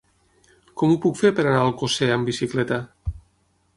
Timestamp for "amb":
2.15-2.31